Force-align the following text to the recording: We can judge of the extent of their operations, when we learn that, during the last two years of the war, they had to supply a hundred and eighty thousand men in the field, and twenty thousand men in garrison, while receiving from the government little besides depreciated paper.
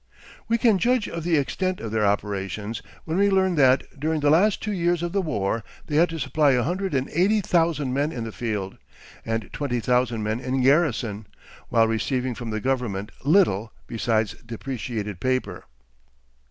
We 0.47 0.57
can 0.57 0.79
judge 0.79 1.07
of 1.07 1.23
the 1.23 1.37
extent 1.37 1.79
of 1.79 1.91
their 1.91 2.03
operations, 2.07 2.81
when 3.05 3.17
we 3.17 3.29
learn 3.29 3.53
that, 3.53 3.83
during 3.99 4.19
the 4.21 4.31
last 4.31 4.59
two 4.59 4.71
years 4.71 5.03
of 5.03 5.11
the 5.11 5.21
war, 5.21 5.63
they 5.85 5.97
had 5.97 6.09
to 6.09 6.17
supply 6.17 6.53
a 6.53 6.63
hundred 6.63 6.95
and 6.95 7.07
eighty 7.11 7.39
thousand 7.39 7.93
men 7.93 8.11
in 8.11 8.23
the 8.23 8.31
field, 8.31 8.79
and 9.23 9.51
twenty 9.53 9.79
thousand 9.79 10.23
men 10.23 10.39
in 10.39 10.61
garrison, 10.63 11.27
while 11.69 11.87
receiving 11.87 12.33
from 12.33 12.49
the 12.49 12.59
government 12.59 13.11
little 13.23 13.73
besides 13.85 14.33
depreciated 14.43 15.19
paper. 15.19 15.65